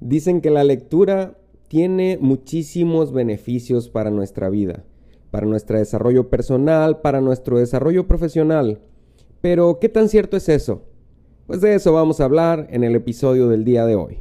Dicen 0.00 0.40
que 0.40 0.48
la 0.48 0.64
lectura 0.64 1.36
tiene 1.68 2.16
muchísimos 2.18 3.12
beneficios 3.12 3.90
para 3.90 4.10
nuestra 4.10 4.48
vida, 4.48 4.82
para 5.30 5.46
nuestro 5.46 5.76
desarrollo 5.76 6.30
personal, 6.30 7.02
para 7.02 7.20
nuestro 7.20 7.58
desarrollo 7.58 8.06
profesional. 8.06 8.80
Pero, 9.42 9.78
¿qué 9.78 9.90
tan 9.90 10.08
cierto 10.08 10.38
es 10.38 10.48
eso? 10.48 10.84
Pues 11.46 11.60
de 11.60 11.74
eso 11.74 11.92
vamos 11.92 12.18
a 12.18 12.24
hablar 12.24 12.66
en 12.70 12.82
el 12.82 12.94
episodio 12.94 13.48
del 13.48 13.62
día 13.62 13.84
de 13.84 13.94
hoy. 13.94 14.20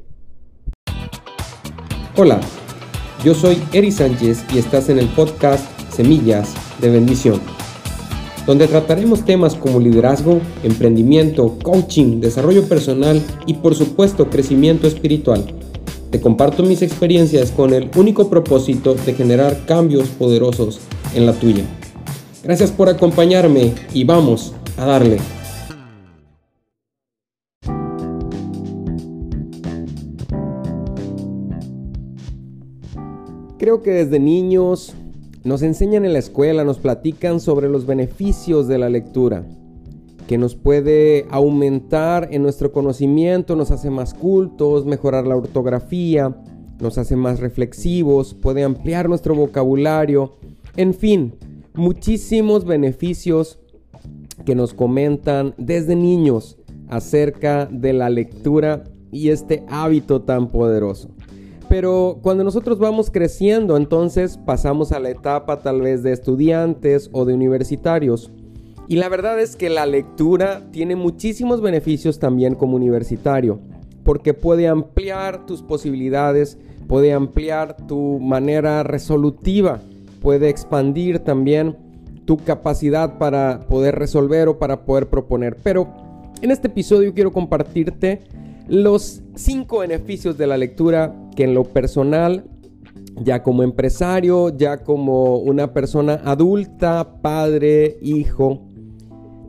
Hola, 2.18 2.42
yo 3.24 3.34
soy 3.34 3.58
Eri 3.72 3.94
Sánchez 3.94 4.44
y 4.54 4.58
estás 4.58 4.90
en 4.90 5.00
el 5.00 5.08
podcast 5.08 5.66
Semillas 5.92 6.56
de 6.82 6.90
Bendición, 6.90 7.40
donde 8.46 8.68
trataremos 8.68 9.24
temas 9.24 9.56
como 9.56 9.80
liderazgo, 9.80 10.42
emprendimiento, 10.62 11.58
coaching, 11.64 12.20
desarrollo 12.20 12.68
personal 12.68 13.22
y 13.46 13.54
por 13.54 13.76
supuesto 13.76 14.30
crecimiento 14.30 14.86
espiritual 14.86 15.59
te 16.10 16.20
comparto 16.20 16.64
mis 16.64 16.82
experiencias 16.82 17.52
con 17.52 17.74
el 17.74 17.90
único 17.96 18.30
propósito 18.30 18.96
de 18.96 19.14
generar 19.14 19.66
cambios 19.66 20.10
poderosos 20.10 20.80
en 21.14 21.26
la 21.26 21.34
tuya. 21.34 21.64
Gracias 22.44 22.72
por 22.72 22.90
acompañarme 22.90 23.74
y 23.94 24.04
vamos 24.06 24.54
a 24.78 24.86
darle. 24.86 25.18
Creo 33.60 33.84
que 33.84 33.92
desde 33.92 34.20
niños 34.20 34.94
nos 35.44 35.62
enseñan 35.62 36.06
en 36.06 36.14
la 36.14 36.20
escuela, 36.20 36.64
nos 36.64 36.80
platican 36.80 37.40
sobre 37.40 37.70
los 37.70 37.86
beneficios 37.86 38.68
de 38.68 38.78
la 38.78 38.90
lectura 38.90 39.44
que 40.30 40.38
nos 40.38 40.54
puede 40.54 41.26
aumentar 41.32 42.28
en 42.30 42.44
nuestro 42.44 42.72
conocimiento, 42.72 43.56
nos 43.56 43.72
hace 43.72 43.90
más 43.90 44.14
cultos, 44.14 44.86
mejorar 44.86 45.26
la 45.26 45.36
ortografía, 45.36 46.36
nos 46.80 47.00
hace 47.00 47.16
más 47.16 47.40
reflexivos, 47.40 48.36
puede 48.36 48.64
ampliar 48.64 49.10
nuestro 49.10 49.34
vocabulario, 49.34 50.36
en 50.78 50.94
fin, 50.94 51.34
muchísimos 51.74 52.64
beneficios 52.64 53.58
que 54.46 54.54
nos 54.54 54.76
comentan 54.76 55.56
desde 55.58 55.96
niños 55.96 56.60
acerca 56.90 57.66
de 57.66 57.94
la 57.94 58.12
lectura 58.12 58.84
y 59.12 59.30
este 59.30 59.64
hábito 59.68 60.22
tan 60.22 60.50
poderoso. 60.50 61.10
Pero 61.70 62.20
cuando 62.22 62.44
nosotros 62.44 62.78
vamos 62.78 63.10
creciendo, 63.10 63.78
entonces 63.78 64.38
pasamos 64.46 64.92
a 64.92 65.00
la 65.00 65.10
etapa 65.10 65.62
tal 65.62 65.82
vez 65.82 66.04
de 66.04 66.12
estudiantes 66.12 67.10
o 67.14 67.26
de 67.26 67.34
universitarios 67.34 68.32
y 68.90 68.96
la 68.96 69.08
verdad 69.08 69.40
es 69.40 69.56
que 69.56 69.70
la 69.70 69.86
lectura 69.86 70.64
tiene 70.72 70.96
muchísimos 70.96 71.62
beneficios 71.62 72.18
también 72.18 72.56
como 72.56 72.76
universitario, 72.76 73.60
porque 74.04 74.34
puede 74.34 74.68
ampliar 74.68 75.46
tus 75.46 75.62
posibilidades, 75.62 76.58
puede 76.88 77.14
ampliar 77.14 77.78
tu 77.86 78.20
manera 78.20 78.82
resolutiva, 78.82 79.80
puede 80.24 80.50
expandir 80.50 81.20
también 81.20 81.78
tu 82.26 82.38
capacidad 82.38 83.20
para 83.20 83.68
poder 83.70 83.94
resolver 83.94 84.48
o 84.48 84.58
para 84.58 84.86
poder 84.86 85.08
proponer. 85.08 85.58
Pero 85.62 85.94
en 86.42 86.50
este 86.50 86.68
episodio 86.68 87.14
quiero 87.14 87.32
compartirte 87.32 88.24
los 88.68 89.22
cinco 89.36 89.80
beneficios 89.80 90.36
de 90.36 90.48
la 90.48 90.58
lectura 90.58 91.14
que 91.36 91.44
en 91.44 91.54
lo 91.54 91.64
personal, 91.64 92.46
ya 93.22 93.44
como 93.44 93.62
empresario, 93.62 94.50
ya 94.50 94.84
como 94.84 95.38
una 95.38 95.74
persona 95.74 96.22
adulta, 96.26 97.22
padre, 97.22 97.98
hijo, 98.02 98.69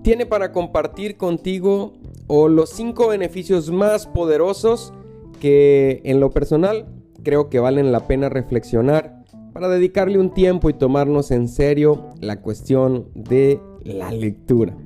tiene 0.03 0.27
para 0.27 0.53
compartir 0.53 1.17
contigo 1.17 1.93
o 2.27 2.48
los 2.48 2.70
cinco 2.70 3.09
beneficios 3.09 3.70
más 3.70 4.07
poderosos 4.07 4.92
que 5.41 6.01
en 6.05 6.20
lo 6.20 6.31
personal 6.31 6.87
creo 7.23 7.51
que 7.51 7.59
valen 7.59 7.92
la 7.92 8.07
pena 8.07 8.29
reflexionar 8.29 9.25
para 9.53 9.69
dedicarle 9.69 10.19
un 10.19 10.33
tiempo 10.33 10.70
y 10.70 10.75
tomarnos 10.75 11.31
en 11.31 11.48
serio 11.48 12.11
la 12.20 12.41
cuestión 12.41 13.09
de 13.15 13.61
la 13.83 14.11
lectura. 14.13 14.77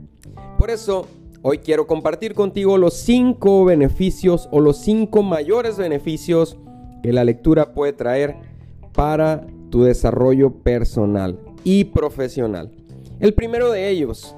Por 0.59 0.71
eso, 0.71 1.07
hoy 1.43 1.59
quiero 1.59 1.87
compartir 1.87 2.35
contigo 2.35 2.79
los 2.79 2.95
cinco 2.95 3.65
beneficios 3.65 4.49
o 4.51 4.61
los 4.61 4.79
cinco 4.79 5.23
mayores 5.23 5.77
beneficios 5.77 6.57
que 7.03 7.13
la 7.13 7.25
lectura 7.25 7.75
puede 7.75 7.93
traer 7.93 8.37
para 8.95 9.47
tu 9.71 9.83
desarrollo 9.83 10.51
personal 10.63 11.39
y 11.63 11.85
profesional. 11.85 12.71
El 13.21 13.35
primero 13.35 13.71
de 13.71 13.91
ellos 13.91 14.35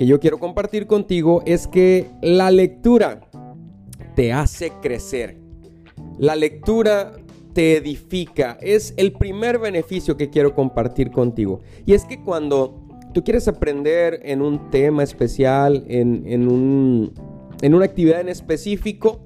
que 0.00 0.06
yo 0.06 0.18
quiero 0.18 0.38
compartir 0.38 0.86
contigo 0.86 1.42
es 1.44 1.68
que 1.68 2.06
la 2.22 2.50
lectura 2.50 3.20
te 4.16 4.32
hace 4.32 4.72
crecer. 4.80 5.36
La 6.18 6.36
lectura 6.36 7.12
te 7.52 7.76
edifica. 7.76 8.56
Es 8.62 8.94
el 8.96 9.12
primer 9.12 9.58
beneficio 9.58 10.16
que 10.16 10.30
quiero 10.30 10.54
compartir 10.54 11.10
contigo. 11.10 11.60
Y 11.84 11.92
es 11.92 12.06
que 12.06 12.18
cuando 12.22 12.80
tú 13.12 13.22
quieres 13.22 13.46
aprender 13.46 14.20
en 14.24 14.40
un 14.40 14.70
tema 14.70 15.02
especial, 15.02 15.84
en, 15.86 16.22
en, 16.24 16.50
un, 16.50 17.12
en 17.60 17.74
una 17.74 17.84
actividad 17.84 18.22
en 18.22 18.30
específico, 18.30 19.20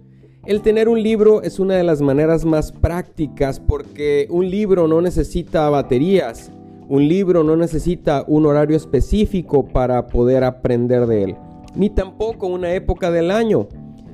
el 0.44 0.60
tener 0.60 0.88
un 0.88 1.00
libro 1.00 1.42
es 1.42 1.60
una 1.60 1.76
de 1.76 1.84
las 1.84 2.00
maneras 2.00 2.44
más 2.44 2.72
prácticas 2.72 3.60
porque 3.60 4.26
un 4.28 4.50
libro 4.50 4.88
no 4.88 5.00
necesita 5.00 5.70
baterías. 5.70 6.50
Un 6.86 7.08
libro 7.08 7.42
no 7.44 7.56
necesita 7.56 8.24
un 8.26 8.44
horario 8.44 8.76
específico 8.76 9.64
para 9.64 10.06
poder 10.06 10.44
aprender 10.44 11.06
de 11.06 11.24
él, 11.24 11.36
ni 11.74 11.88
tampoco 11.88 12.46
una 12.46 12.74
época 12.74 13.10
del 13.10 13.30
año. 13.30 13.68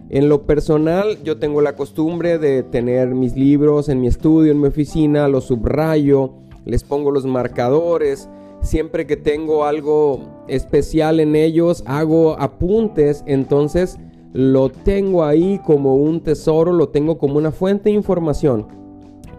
En 0.08 0.28
lo 0.28 0.46
personal, 0.46 1.22
yo 1.24 1.38
tengo 1.38 1.62
la 1.62 1.74
costumbre 1.74 2.38
de 2.38 2.62
tener 2.62 3.08
mis 3.08 3.34
libros 3.34 3.88
en 3.88 4.00
mi 4.00 4.06
estudio, 4.06 4.52
en 4.52 4.60
mi 4.60 4.68
oficina, 4.68 5.26
los 5.26 5.44
subrayo, 5.44 6.34
les 6.64 6.84
pongo 6.84 7.10
los 7.10 7.26
marcadores. 7.26 8.28
Siempre 8.60 9.06
que 9.06 9.16
tengo 9.16 9.64
algo 9.64 10.44
especial 10.46 11.18
en 11.18 11.34
ellos, 11.34 11.82
hago 11.86 12.38
apuntes, 12.38 13.24
entonces 13.26 13.98
lo 14.32 14.68
tengo 14.68 15.24
ahí 15.24 15.60
como 15.64 15.96
un 15.96 16.20
tesoro, 16.20 16.72
lo 16.72 16.90
tengo 16.90 17.18
como 17.18 17.38
una 17.38 17.50
fuente 17.50 17.90
de 17.90 17.96
información 17.96 18.68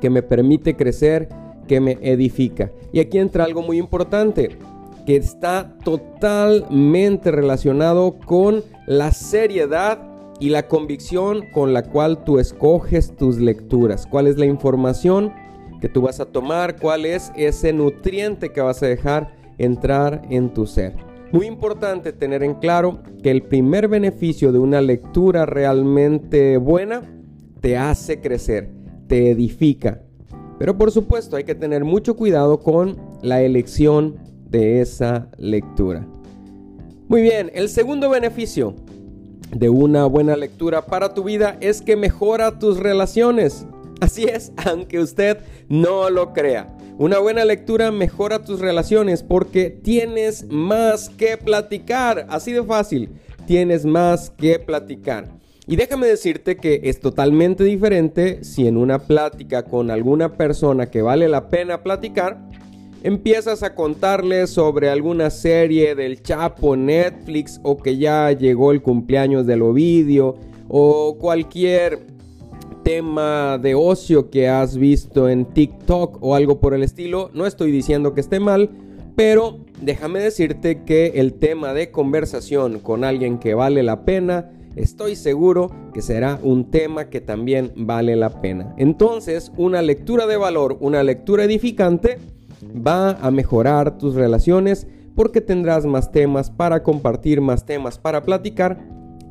que 0.01 0.09
me 0.09 0.21
permite 0.21 0.75
crecer 0.75 1.29
que 1.67 1.79
me 1.79 1.97
edifica. 2.01 2.71
Y 2.91 2.99
aquí 2.99 3.17
entra 3.17 3.43
algo 3.43 3.61
muy 3.61 3.77
importante, 3.77 4.57
que 5.05 5.15
está 5.15 5.75
totalmente 5.83 7.31
relacionado 7.31 8.17
con 8.19 8.63
la 8.87 9.11
seriedad 9.11 9.99
y 10.39 10.49
la 10.49 10.67
convicción 10.67 11.45
con 11.53 11.73
la 11.73 11.83
cual 11.83 12.23
tú 12.23 12.39
escoges 12.39 13.15
tus 13.15 13.37
lecturas. 13.37 14.07
¿Cuál 14.07 14.27
es 14.27 14.37
la 14.37 14.45
información 14.45 15.31
que 15.79 15.87
tú 15.87 16.01
vas 16.01 16.19
a 16.19 16.25
tomar? 16.25 16.79
¿Cuál 16.79 17.05
es 17.05 17.31
ese 17.35 17.73
nutriente 17.73 18.49
que 18.49 18.61
vas 18.61 18.81
a 18.81 18.87
dejar 18.87 19.35
entrar 19.57 20.23
en 20.29 20.53
tu 20.53 20.65
ser? 20.65 20.95
Muy 21.31 21.45
importante 21.45 22.11
tener 22.11 22.43
en 22.43 22.55
claro 22.55 23.01
que 23.23 23.31
el 23.31 23.43
primer 23.43 23.87
beneficio 23.87 24.51
de 24.51 24.59
una 24.59 24.81
lectura 24.81 25.45
realmente 25.45 26.57
buena 26.57 27.03
te 27.61 27.77
hace 27.77 28.19
crecer, 28.19 28.69
te 29.07 29.29
edifica, 29.29 30.01
pero 30.61 30.77
por 30.77 30.91
supuesto 30.91 31.37
hay 31.37 31.43
que 31.43 31.55
tener 31.55 31.83
mucho 31.83 32.15
cuidado 32.15 32.59
con 32.59 32.95
la 33.23 33.41
elección 33.41 34.17
de 34.47 34.79
esa 34.79 35.27
lectura. 35.39 36.05
Muy 37.07 37.23
bien, 37.23 37.49
el 37.55 37.67
segundo 37.67 38.11
beneficio 38.11 38.75
de 39.49 39.69
una 39.69 40.05
buena 40.05 40.35
lectura 40.35 40.85
para 40.85 41.15
tu 41.15 41.23
vida 41.23 41.57
es 41.61 41.81
que 41.81 41.95
mejora 41.95 42.59
tus 42.59 42.77
relaciones. 42.77 43.65
Así 44.01 44.25
es, 44.25 44.51
aunque 44.63 44.99
usted 44.99 45.39
no 45.67 46.11
lo 46.11 46.31
crea. 46.31 46.77
Una 46.99 47.17
buena 47.17 47.43
lectura 47.43 47.89
mejora 47.89 48.43
tus 48.43 48.59
relaciones 48.59 49.23
porque 49.23 49.71
tienes 49.71 50.45
más 50.47 51.09
que 51.09 51.37
platicar. 51.37 52.27
Así 52.29 52.51
de 52.51 52.61
fácil, 52.61 53.09
tienes 53.47 53.83
más 53.83 54.29
que 54.29 54.59
platicar. 54.59 55.27
Y 55.71 55.77
déjame 55.77 56.07
decirte 56.07 56.57
que 56.57 56.81
es 56.83 56.99
totalmente 56.99 57.63
diferente 57.63 58.43
si 58.43 58.67
en 58.67 58.75
una 58.75 58.99
plática 58.99 59.63
con 59.63 59.89
alguna 59.89 60.33
persona 60.33 60.91
que 60.91 61.01
vale 61.01 61.29
la 61.29 61.47
pena 61.47 61.81
platicar, 61.81 62.45
empiezas 63.03 63.63
a 63.63 63.73
contarle 63.73 64.47
sobre 64.47 64.89
alguna 64.89 65.29
serie 65.29 65.95
del 65.95 66.21
Chapo 66.23 66.75
Netflix 66.75 67.61
o 67.63 67.77
que 67.77 67.95
ya 67.95 68.33
llegó 68.33 68.73
el 68.73 68.81
cumpleaños 68.81 69.45
del 69.47 69.61
Ovidio 69.61 70.35
o 70.67 71.17
cualquier 71.17 71.99
tema 72.83 73.57
de 73.57 73.73
ocio 73.73 74.29
que 74.29 74.49
has 74.49 74.75
visto 74.75 75.29
en 75.29 75.45
TikTok 75.45 76.21
o 76.21 76.35
algo 76.35 76.59
por 76.59 76.73
el 76.73 76.83
estilo. 76.83 77.31
No 77.33 77.45
estoy 77.45 77.71
diciendo 77.71 78.13
que 78.13 78.19
esté 78.19 78.41
mal, 78.41 78.71
pero 79.15 79.59
déjame 79.79 80.19
decirte 80.19 80.83
que 80.83 81.13
el 81.15 81.35
tema 81.35 81.73
de 81.73 81.91
conversación 81.91 82.79
con 82.79 83.05
alguien 83.05 83.37
que 83.37 83.53
vale 83.53 83.83
la 83.83 84.03
pena 84.03 84.49
estoy 84.75 85.15
seguro 85.15 85.71
que 85.93 86.01
será 86.01 86.39
un 86.41 86.71
tema 86.71 87.09
que 87.09 87.21
también 87.21 87.71
vale 87.75 88.15
la 88.15 88.41
pena. 88.41 88.73
Entonces, 88.77 89.51
una 89.57 89.81
lectura 89.81 90.27
de 90.27 90.37
valor, 90.37 90.77
una 90.79 91.03
lectura 91.03 91.43
edificante, 91.43 92.17
va 92.65 93.11
a 93.11 93.31
mejorar 93.31 93.97
tus 93.97 94.15
relaciones 94.15 94.87
porque 95.15 95.41
tendrás 95.41 95.85
más 95.85 96.11
temas 96.11 96.49
para 96.49 96.83
compartir, 96.83 97.41
más 97.41 97.65
temas 97.65 97.97
para 97.97 98.23
platicar 98.23 98.79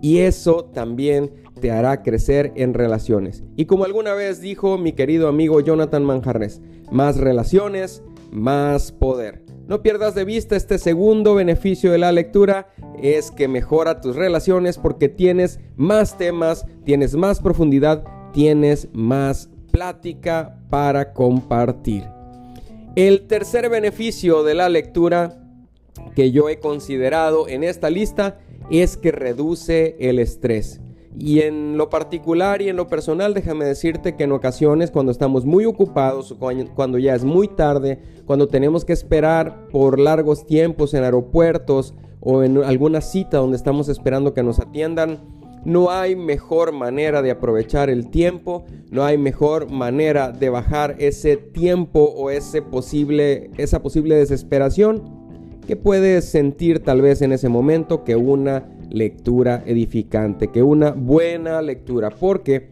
y 0.03 0.19
eso 0.19 0.65
también 0.65 1.33
te 1.61 1.71
hará 1.71 2.03
crecer 2.03 2.53
en 2.57 2.75
relaciones. 2.75 3.43
Y 3.57 3.67
como 3.67 3.85
alguna 3.85 4.15
vez 4.15 4.41
dijo 4.41 4.79
mi 4.79 4.93
querido 4.93 5.29
amigo 5.29 5.61
Jonathan 5.61 6.05
Manjarres, 6.05 6.61
más 6.91 7.19
relaciones, 7.19 8.03
más 8.31 8.93
poder. 8.93 9.50
No 9.71 9.83
pierdas 9.83 10.17
de 10.17 10.25
vista 10.25 10.57
este 10.57 10.79
segundo 10.79 11.37
beneficio 11.37 11.93
de 11.93 11.99
la 11.99 12.11
lectura, 12.11 12.73
es 13.01 13.31
que 13.31 13.47
mejora 13.47 14.01
tus 14.01 14.17
relaciones 14.17 14.79
porque 14.79 15.09
tienes 15.09 15.61
más 15.77 16.19
temas, 16.19 16.67
tienes 16.85 17.15
más 17.15 17.39
profundidad, 17.39 18.03
tienes 18.33 18.89
más 18.93 19.49
plática 19.71 20.59
para 20.71 21.13
compartir. 21.13 22.03
El 22.97 23.29
tercer 23.29 23.71
beneficio 23.71 24.43
de 24.43 24.57
la 24.57 24.69
lectura 24.69 25.41
que 26.17 26.33
yo 26.33 26.49
he 26.49 26.59
considerado 26.59 27.47
en 27.47 27.63
esta 27.63 27.91
lista 27.91 28.41
es 28.73 28.97
que 28.97 29.13
reduce 29.13 29.95
el 30.01 30.19
estrés. 30.19 30.81
Y 31.19 31.41
en 31.41 31.77
lo 31.77 31.91
particular 31.91 32.63
y 32.63 32.69
en 32.69 32.77
lo 32.77 32.87
personal, 32.87 33.35
déjame 33.35 33.65
decirte 33.65 34.15
que 34.15 34.25
en 34.25 34.33
ocasiones 34.33 34.91
cuando 34.91 35.11
estamos 35.11 35.45
muy 35.45 35.65
ocupados, 35.65 36.37
cuando 36.75 36.99
ya 36.99 37.15
es 37.15 37.25
muy 37.25 37.49
tarde, 37.49 38.01
cuando 38.27 38.47
tenemos 38.47 38.85
que 38.85 38.93
esperar 38.93 39.69
por 39.69 39.99
largos 39.99 40.47
tiempos 40.47 40.95
en 40.95 41.03
aeropuertos 41.03 41.95
o 42.21 42.43
en 42.45 42.59
alguna 42.63 43.01
cita 43.01 43.39
donde 43.39 43.57
estamos 43.57 43.89
esperando 43.89 44.35
que 44.35 44.43
nos 44.43 44.61
atiendan, 44.61 45.19
no 45.65 45.91
hay 45.91 46.17
mejor 46.17 46.73
manera 46.73 47.23
de 47.23 47.31
aprovechar 47.31 47.91
el 47.91 48.09
tiempo, 48.09 48.65
no 48.91 49.05
hay 49.05 49.19
mejor 49.19 49.71
manera 49.71 50.31
de 50.31 50.49
bajar 50.49 50.97
ese 50.99 51.37
tiempo 51.37 52.05
o 52.17 52.31
ese 52.31 52.63
posible, 52.63 53.51
esa 53.59 53.83
posible 53.83 54.15
desesperación 54.15 55.21
que 55.67 55.77
puedes 55.77 56.25
sentir 56.25 56.83
tal 56.83 57.03
vez 57.03 57.21
en 57.21 57.33
ese 57.33 57.49
momento 57.49 58.05
que 58.05 58.17
una 58.17 58.69
lectura 58.91 59.63
edificante, 59.67 60.49
que 60.49 60.63
una 60.63 60.91
buena 60.91 61.63
lectura, 61.63 62.11
porque 62.11 62.71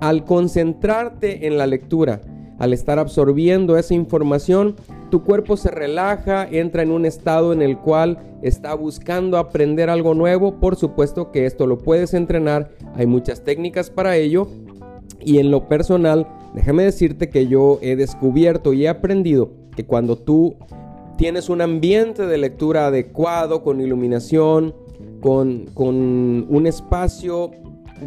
al 0.00 0.24
concentrarte 0.24 1.46
en 1.46 1.58
la 1.58 1.66
lectura, 1.66 2.20
al 2.58 2.72
estar 2.72 2.98
absorbiendo 2.98 3.76
esa 3.76 3.94
información, 3.94 4.76
tu 5.10 5.22
cuerpo 5.22 5.56
se 5.56 5.70
relaja, 5.70 6.46
entra 6.50 6.82
en 6.82 6.90
un 6.90 7.06
estado 7.06 7.52
en 7.52 7.62
el 7.62 7.78
cual 7.78 8.18
está 8.42 8.74
buscando 8.74 9.38
aprender 9.38 9.90
algo 9.90 10.14
nuevo. 10.14 10.60
Por 10.60 10.76
supuesto 10.76 11.30
que 11.30 11.46
esto 11.46 11.66
lo 11.66 11.78
puedes 11.78 12.14
entrenar, 12.14 12.70
hay 12.94 13.06
muchas 13.06 13.42
técnicas 13.42 13.90
para 13.90 14.16
ello. 14.16 14.48
Y 15.20 15.38
en 15.38 15.50
lo 15.50 15.68
personal, 15.68 16.26
déjame 16.54 16.84
decirte 16.84 17.30
que 17.30 17.46
yo 17.46 17.78
he 17.80 17.96
descubierto 17.96 18.72
y 18.72 18.84
he 18.84 18.88
aprendido 18.88 19.50
que 19.74 19.86
cuando 19.86 20.16
tú 20.16 20.56
tienes 21.16 21.48
un 21.48 21.60
ambiente 21.60 22.26
de 22.26 22.38
lectura 22.38 22.86
adecuado, 22.86 23.62
con 23.62 23.80
iluminación, 23.80 24.74
con, 25.24 25.72
un 25.74 26.66
espacio 26.66 27.50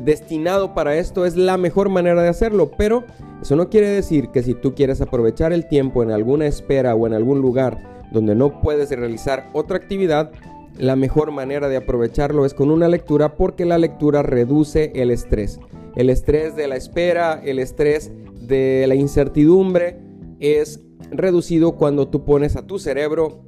destinado 0.05 0.75
para 0.75 0.97
esto, 0.97 1.25
es 1.25 1.35
la 1.35 1.57
mejor 1.57 1.89
manera 1.89 2.21
de 2.21 2.29
hacerlo. 2.29 2.69
Pero 2.77 3.05
eso 3.41 3.55
no 3.55 3.69
quiere 3.69 3.89
decir 3.89 4.29
que 4.29 4.43
si 4.43 4.53
tú 4.53 4.75
quieres 4.75 5.01
aprovechar 5.01 5.51
el 5.51 5.67
tiempo 5.67 6.03
en 6.03 6.11
alguna 6.11 6.45
espera 6.45 6.93
o 6.93 7.07
en 7.07 7.13
algún 7.13 7.41
lugar 7.41 8.05
donde 8.11 8.35
no 8.35 8.61
puedes 8.61 8.91
realizar 8.91 9.49
otra 9.53 9.77
actividad, 9.77 10.31
la 10.77 10.95
mejor 10.95 11.31
manera 11.31 11.69
de 11.69 11.77
aprovecharlo 11.77 12.45
es 12.45 12.53
con 12.53 12.69
una 12.69 12.87
lectura 12.87 13.33
porque 13.33 13.65
la 13.65 13.79
lectura 13.79 14.21
reduce 14.21 14.91
el 14.93 15.09
estrés. 15.09 15.59
El 15.95 16.11
estrés 16.11 16.55
de 16.55 16.67
la 16.67 16.75
espera, 16.75 17.41
el 17.43 17.57
estrés 17.57 18.11
de 18.41 18.85
la 18.87 18.93
incertidumbre 18.93 19.97
es 20.39 20.81
reducido 21.09 21.71
cuando 21.77 22.09
tú 22.09 22.25
pones 22.25 22.55
a 22.57 22.67
tu 22.67 22.77
cerebro 22.77 23.41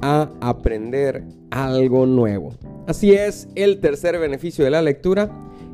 a 0.00 0.30
aprender 0.40 1.24
algo 1.50 2.06
nuevo. 2.06 2.52
Así 2.86 3.12
es, 3.12 3.48
el 3.56 3.80
tercer 3.80 4.16
beneficio 4.18 4.64
de 4.64 4.70
la 4.70 4.80
lectura 4.80 5.30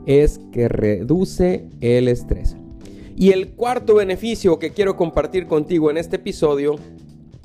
es 0.06 0.40
que 0.50 0.68
reduce 0.68 1.66
el 1.82 2.08
estrés. 2.08 2.56
Y 3.16 3.32
el 3.32 3.50
cuarto 3.50 3.96
beneficio 3.96 4.58
que 4.58 4.70
quiero 4.70 4.96
compartir 4.96 5.46
contigo 5.46 5.90
en 5.90 5.98
este 5.98 6.16
episodio 6.16 6.76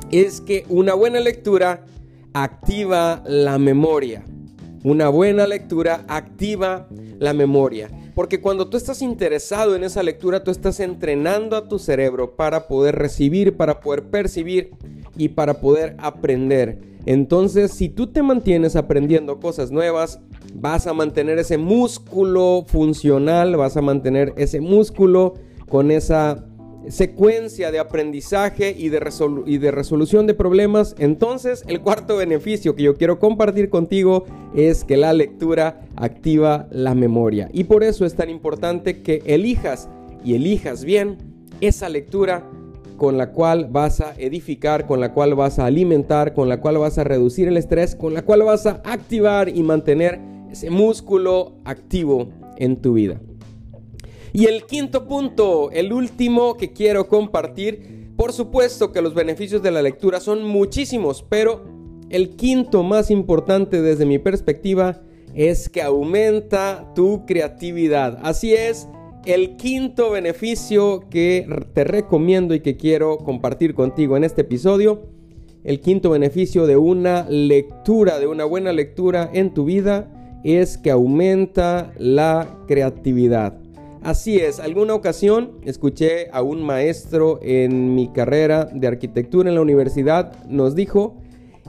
es 0.10 0.40
que 0.40 0.66
una 0.69 0.94
buena 0.94 1.19
lectura 1.19 1.84
activa 2.34 3.22
la 3.28 3.58
memoria. 3.58 4.24
Una 4.84 5.10
buena 5.10 5.46
lectura 5.46 6.06
activa 6.08 6.88
la 7.19 7.34
memoria. 7.34 7.90
Porque 8.16 8.40
cuando 8.40 8.69
tú 8.69 8.78
estás 8.78 9.02
interesado 9.02 9.75
en 9.75 9.84
esa 9.84 10.02
lectura, 10.02 10.46
tú 10.46 10.50
estás 10.50 10.80
entrenando 10.80 11.58
a 11.58 11.68
tu 11.68 11.78
cerebro 11.78 12.38
para 12.38 12.68
poder 12.69 12.96
recibir, 12.96 13.58
para 13.58 13.81
poder 13.81 14.04
percibir 14.04 14.72
y 15.18 15.30
para 15.30 15.60
poder 15.60 15.96
aprender. 16.00 16.80
Entonces, 17.07 17.71
si 17.71 17.88
tú 17.88 18.07
te 18.07 18.21
mantienes 18.21 18.75
aprendiendo 18.75 19.39
cosas 19.39 19.71
nuevas, 19.71 20.19
vas 20.54 20.88
a 20.88 20.94
mantener 20.94 21.39
ese 21.39 21.57
músculo 21.57 22.65
funcional, 22.68 23.56
vas 23.56 23.77
a 23.77 23.81
mantener 23.81 24.33
ese 24.36 24.59
músculo 24.59 25.36
con 25.69 25.89
esa 25.89 26.45
secuencia 26.89 27.71
de 27.71 27.80
aprendizaje 27.80 28.75
y 28.77 28.89
de, 28.89 29.00
resolución 29.71 30.27
de 30.27 30.33
problemas. 30.33 30.95
Entonces, 31.00 31.63
el 31.68 31.80
cuarto 31.80 32.18
beneficio 32.18 32.75
que 32.75 32.83
yo 32.83 32.98
quiero 32.98 33.19
compartir 33.19 33.69
contigo 33.69 34.25
es 34.54 34.83
que 34.83 34.98
la 34.98 35.13
lectura 35.13 35.88
activa 35.95 36.68
la 36.71 36.94
memoria. 36.94 37.50
Y 37.54 37.63
por 37.63 37.86
eso 37.86 38.06
es 38.06 38.15
tan 38.15 38.30
importante 38.30 39.01
que 39.01 39.21
elijas 39.25 39.88
y 40.25 40.36
elijas 40.36 40.83
bien 40.83 41.18
esa 41.62 41.88
lectura 41.88 42.44
con 42.98 43.18
la 43.18 43.32
cual 43.32 43.68
vas 43.72 44.02
a 44.02 44.14
edificar, 44.18 44.86
con 44.86 45.00
la 45.00 45.14
cual 45.14 45.36
vas 45.36 45.60
a 45.60 45.66
alimentar, 45.66 46.34
con 46.34 46.50
la 46.50 46.60
cual 46.60 46.80
vas 46.80 46.98
a 46.98 47.04
reducir 47.04 47.48
el 47.48 47.58
estrés, 47.58 47.96
con 47.96 48.14
la 48.14 48.24
cual 48.24 48.44
vas 48.44 48.66
a 48.66 48.82
activar 48.84 49.50
y 49.50 49.64
mantener 49.64 50.20
ese 50.52 50.70
músculo 50.70 51.54
activo 51.64 52.30
en 52.58 52.82
tu 52.82 52.94
vida. 52.94 53.22
Y 54.34 54.46
el 54.46 54.66
quinto 54.66 55.08
punto, 55.08 55.72
el 55.72 55.94
último 55.94 56.58
que 56.58 56.74
quiero 56.74 57.08
compartir, 57.08 58.12
por 58.18 58.34
supuesto 58.34 58.92
que 58.92 59.02
los 59.02 59.14
beneficios 59.14 59.62
de 59.62 59.72
la 59.72 59.82
lectura 59.82 60.20
son 60.20 60.44
muchísimos, 60.44 61.24
pero 61.28 61.64
el 62.10 62.36
quinto 62.36 62.84
más 62.84 63.12
importante 63.12 63.82
desde 63.82 64.06
mi 64.06 64.20
perspectiva 64.20 65.02
es 65.34 65.70
que 65.70 65.82
aumenta 65.82 66.92
tu 66.96 67.26
creatividad. 67.26 68.20
Así 68.24 68.54
es, 68.54 68.88
el 69.28 69.58
quinto 69.58 70.12
beneficio 70.12 71.04
que 71.10 71.46
te 71.74 71.84
recomiendo 71.84 72.54
y 72.56 72.62
que 72.62 72.78
quiero 72.78 73.18
compartir 73.18 73.76
contigo 73.76 74.16
en 74.16 74.24
este 74.24 74.42
episodio, 74.42 75.02
el 75.66 75.82
quinto 75.82 76.12
beneficio 76.12 76.66
de 76.66 76.78
una 76.78 77.30
lectura, 77.30 78.20
de 78.20 78.28
una 78.28 78.46
buena 78.46 78.72
lectura 78.72 79.30
en 79.34 79.54
tu 79.54 79.66
vida, 79.66 80.40
es 80.46 80.78
que 80.78 80.92
aumenta 80.92 81.92
la 81.98 82.48
creatividad. 82.68 83.60
Así 84.02 84.38
es, 84.38 84.62
alguna 84.62 84.94
ocasión 84.94 85.60
escuché 85.66 86.30
a 86.32 86.42
un 86.42 86.64
maestro 86.64 87.40
en 87.42 87.96
mi 87.96 88.07
carrera 88.07 88.64
de 88.64 88.88
arquitectura 88.88 89.50
en 89.50 89.56
la 89.56 89.62
universidad, 89.62 90.46
nos 90.46 90.74
dijo, 90.74 91.18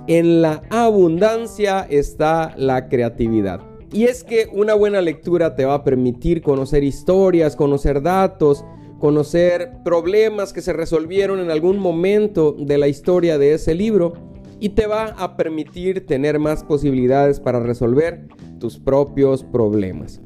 en 0.07 0.43
la 0.43 0.62
abundancia 0.71 1.85
está 1.91 2.55
la 2.57 2.88
creatividad. 2.88 3.68
Y 3.92 4.04
es 4.04 4.23
que 4.23 4.49
una 4.52 4.75
buena 4.75 5.00
lectura 5.00 5.54
te 5.54 5.64
va 5.64 5.75
a 5.75 5.85
permitir 5.85 6.42
conocer 6.42 6.85
historias, 6.85 7.57
conocer 7.57 8.02
datos, 8.02 8.64
conocer 8.99 9.71
problemas 9.85 10.52
que 10.52 10.61
se 10.61 10.73
resolvieron 10.73 11.40
en 11.40 11.50
algún 11.50 11.78
momento 11.78 12.52
de 12.52 12.78
la 12.78 12.88
historia 12.88 13.38
de 13.38 13.54
ese 13.54 13.75
libro 13.75 14.12
y 14.61 14.71
te 14.71 14.87
va 14.87 15.14
a 15.18 15.37
permitir 15.37 16.07
tener 16.07 16.38
más 16.38 16.64
posibilidades 16.64 17.40
para 17.40 17.61
resolver 17.61 18.26
tus 18.59 18.78
propios 18.78 19.45
problemas. 19.45 20.21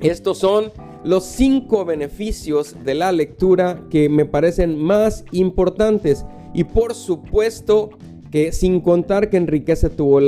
Estos 0.00 0.38
son 0.38 0.70
los 1.02 1.24
cinco 1.24 1.84
beneficios 1.84 2.76
de 2.84 2.94
la 2.94 3.10
lectura 3.10 3.84
que 3.90 4.08
me 4.08 4.26
parecen 4.26 4.78
más 4.78 5.24
importantes 5.32 6.24
y 6.52 6.64
por 6.64 6.94
supuesto 6.94 7.90
que 8.34 8.50
sin 8.50 8.80
contar 8.80 9.30
que 9.30 9.36
enriquece 9.36 9.90
tu, 9.90 10.20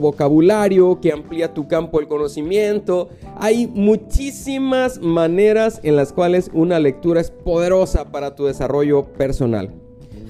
vocabulario, 0.00 0.98
que 0.98 1.12
amplía 1.12 1.52
tu 1.52 1.68
campo 1.68 1.98
del 1.98 2.08
conocimiento, 2.08 3.10
hay 3.36 3.66
muchísimas 3.66 4.98
maneras 5.02 5.78
en 5.82 5.94
las 5.94 6.14
cuales 6.14 6.50
una 6.54 6.78
lectura 6.78 7.20
es 7.20 7.30
poderosa 7.30 8.12
para 8.12 8.34
tu 8.34 8.46
desarrollo 8.46 9.04
personal. 9.12 9.74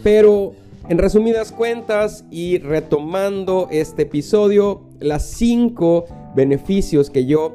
Pero 0.02 0.54
en 0.88 0.98
resumidas 0.98 1.52
cuentas 1.52 2.24
y 2.32 2.58
retomando 2.58 3.68
este 3.70 4.02
episodio, 4.02 4.80
las 4.98 5.24
cinco 5.30 6.06
beneficios 6.34 7.10
que 7.10 7.26
yo 7.26 7.52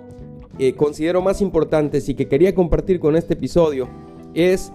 eh, 0.57 0.71
considero 0.71 1.21
más 1.21 1.41
importantes 1.41 2.07
y 2.07 2.13
que 2.13 2.29
quería 2.29 2.55
compartir 2.55 3.01
con 3.01 3.17
este 3.17 3.33
episodio 3.33 3.89
es 4.33 4.71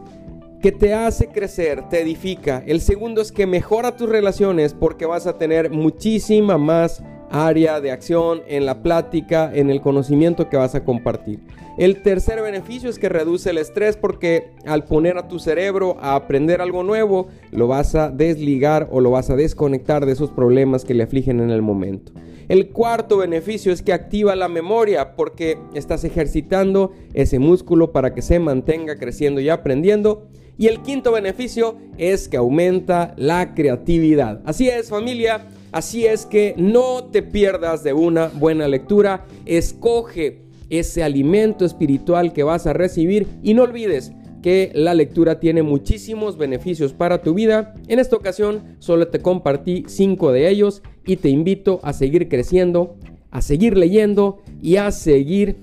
que 0.61 0.73
te 0.73 0.93
hace 0.93 1.29
crecer, 1.29 1.89
te 1.89 2.01
edifica. 2.01 2.63
El 2.67 2.81
segundo 2.81 3.21
es 3.23 3.33
que 3.33 3.47
mejora 3.47 3.97
tus 3.97 4.09
relaciones 4.09 4.75
porque 4.75 5.07
vas 5.07 5.27
a 5.27 5.39
tener 5.39 5.71
muchísima 5.71 6.59
más 6.59 7.03
área 7.31 7.81
de 7.81 7.93
acción, 7.93 8.43
en 8.49 8.67
la 8.67 8.83
plática, 8.83 9.51
en 9.55 9.71
el 9.71 9.81
conocimiento 9.81 10.49
que 10.49 10.57
vas 10.57 10.75
a 10.75 10.85
compartir. 10.85 11.41
El 11.79 12.03
tercer 12.03 12.43
beneficio 12.43 12.91
es 12.91 12.99
que 12.99 13.09
reduce 13.09 13.51
el 13.51 13.59
estrés 13.59 13.97
porque 13.97 14.51
al 14.67 14.85
poner 14.85 15.17
a 15.17 15.29
tu 15.29 15.39
cerebro 15.39 15.97
a 16.01 16.17
aprender 16.17 16.61
algo 16.61 16.83
nuevo, 16.83 17.29
lo 17.53 17.69
vas 17.69 17.95
a 17.95 18.11
desligar 18.11 18.89
o 18.91 19.01
lo 19.01 19.13
vas 19.13 19.31
a 19.31 19.37
desconectar 19.37 20.05
de 20.05 20.13
esos 20.13 20.31
problemas 20.31 20.85
que 20.85 20.95
le 20.95 21.05
afligen 21.05 21.41
en 21.41 21.51
el 21.51 21.63
momento. 21.63 22.13
El 22.49 22.71
cuarto 22.71 23.19
beneficio 23.19 23.73
es 23.73 23.81
que 23.81 23.93
activa 23.93 24.35
la 24.35 24.49
memoria 24.49 25.15
porque 25.15 25.57
estás 25.73 26.03
ejercitando 26.03 26.91
ese 27.15 27.39
músculo 27.39 27.93
para 27.93 28.13
que 28.13 28.23
se 28.23 28.41
mantenga 28.41 28.97
creciendo 28.97 29.41
y 29.41 29.49
aprendiendo. 29.49 30.27
Y 30.61 30.67
el 30.67 30.83
quinto 30.83 31.13
beneficio 31.13 31.79
es 31.97 32.29
que 32.29 32.37
aumenta 32.37 33.15
la 33.17 33.55
creatividad. 33.55 34.43
Así 34.45 34.69
es 34.69 34.91
familia, 34.91 35.47
así 35.73 36.05
es 36.05 36.27
que 36.27 36.55
no 36.59 37.05
te 37.05 37.23
pierdas 37.23 37.83
de 37.83 37.95
una 37.95 38.27
buena 38.27 38.69
lectura. 38.69 39.25
Escoge 39.47 40.43
ese 40.69 41.03
alimento 41.03 41.65
espiritual 41.65 42.35
que 42.35 42.43
vas 42.43 42.67
a 42.67 42.75
recibir 42.75 43.27
y 43.43 43.55
no 43.55 43.63
olvides 43.63 44.13
que 44.43 44.71
la 44.75 44.93
lectura 44.93 45.41
tiene 45.41 45.63
muchísimos 45.63 46.37
beneficios 46.37 46.93
para 46.93 47.23
tu 47.23 47.33
vida. 47.33 47.73
En 47.89 47.99
esta 47.99 48.17
ocasión 48.17 48.77
solo 48.81 49.09
te 49.09 49.21
compartí 49.21 49.85
cinco 49.87 50.31
de 50.31 50.51
ellos 50.51 50.83
y 51.07 51.17
te 51.17 51.31
invito 51.31 51.81
a 51.83 51.95
seguir 51.95 52.29
creciendo, 52.29 52.99
a 53.31 53.41
seguir 53.41 53.79
leyendo 53.79 54.43
y 54.61 54.77
a 54.77 54.93
seguir 54.93 55.57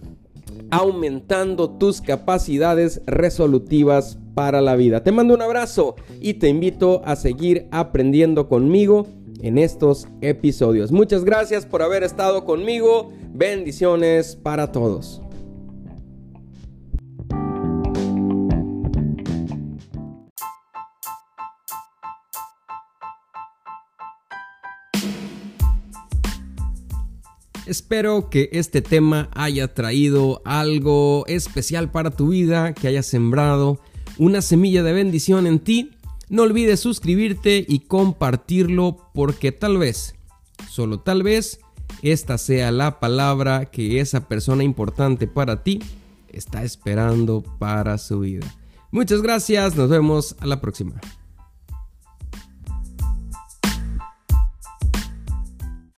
aumentando 0.72 1.70
tus 1.70 2.02
capacidades 2.02 3.02
resolutivas 3.06 4.18
para 4.34 4.62
la 4.62 4.76
vida. 4.76 5.04
Te 5.04 5.12
mando 5.12 5.34
un 5.34 5.42
abrazo 5.42 5.96
y 6.22 6.36
te 6.36 6.50
invito 6.50 7.02
a 7.06 7.16
seguir 7.16 7.68
aprendiendo 7.72 8.48
conmigo 8.48 9.08
en 9.42 9.58
estos 9.58 10.08
episodios. 10.22 10.92
Muchas 10.92 11.24
gracias 11.24 11.66
por 11.66 11.82
haber 11.82 12.04
estado 12.04 12.46
conmigo. 12.46 13.12
Bendiciones 13.34 14.36
para 14.36 14.72
todos. 14.72 15.22
Espero 27.68 28.30
que 28.30 28.50
este 28.54 28.82
tema 28.82 29.30
haya 29.34 29.74
traído 29.74 30.42
algo 30.46 31.26
especial 31.28 31.92
para 31.92 32.12
tu 32.12 32.30
vida, 32.30 32.74
que 32.74 32.88
haya 32.88 33.04
sembrado 33.04 33.82
una 34.18 34.42
semilla 34.42 34.84
de 34.84 34.94
bendición 34.94 35.46
en 35.48 35.60
ti. 35.60 35.92
No 36.30 36.44
olvides 36.44 36.80
suscribirte 36.80 37.66
y 37.68 37.80
compartirlo 37.80 39.10
porque 39.14 39.52
tal 39.52 39.78
vez, 39.78 40.16
solo 40.70 41.02
tal 41.02 41.24
vez, 41.24 41.60
esta 42.02 42.38
sea 42.38 42.72
la 42.72 43.02
palabra 43.02 43.66
que 43.66 44.00
esa 44.00 44.30
persona 44.30 44.64
importante 44.64 45.28
para 45.28 45.62
ti 45.62 45.82
está 46.30 46.64
esperando 46.64 47.44
para 47.60 47.98
su 47.98 48.22
vida. 48.22 48.48
Muchas 48.92 49.22
gracias, 49.22 49.76
nos 49.76 49.90
vemos 49.90 50.38
a 50.40 50.46
la 50.46 50.62
próxima. 50.62 51.02